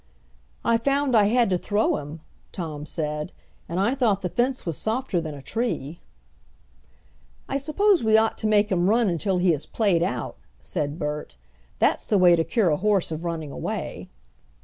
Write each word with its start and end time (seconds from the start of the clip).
"I 0.65 0.79
found 0.79 1.15
I 1.15 1.25
had 1.25 1.51
to 1.51 1.59
throw 1.59 1.97
him," 1.97 2.21
Tom 2.51 2.87
said, 2.87 3.31
"and 3.69 3.79
I 3.79 3.93
thought 3.93 4.23
the 4.23 4.29
fence 4.29 4.65
was 4.65 4.75
softer 4.75 5.21
than 5.21 5.35
a 5.35 5.43
tree." 5.43 5.99
"I 7.47 7.57
suppose 7.57 8.03
we 8.03 8.17
ought 8.17 8.35
to 8.39 8.47
make 8.47 8.71
him 8.71 8.89
run 8.89 9.07
until 9.07 9.37
he 9.37 9.53
is 9.53 9.67
played 9.67 10.01
out," 10.01 10.37
said 10.59 10.97
Bert, 10.97 11.37
"That's 11.77 12.07
the 12.07 12.17
way 12.17 12.35
to 12.35 12.43
cure 12.43 12.71
a 12.71 12.77
horse 12.77 13.11
of 13.11 13.25
running 13.25 13.51
away." 13.51 14.09